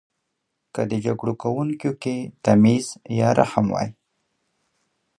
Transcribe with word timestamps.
که 0.73 0.81
د 0.91 0.93
جګړو 1.05 1.33
کونکیو 1.41 1.93
کې 2.03 2.15
تمیز 2.45 2.85
یا 3.19 3.29
رحم 3.39 3.65
وای. 3.71 3.89